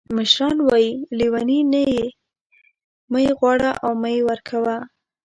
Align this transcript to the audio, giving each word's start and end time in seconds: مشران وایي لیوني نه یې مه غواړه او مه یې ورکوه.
مشران 0.17 0.57
وایي 0.67 0.91
لیوني 1.17 1.59
نه 1.71 1.81
یې 1.91 2.05
مه 3.11 3.21
غواړه 3.37 3.69
او 3.83 3.91
مه 4.01 4.09
یې 4.15 4.21
ورکوه. 4.29 4.77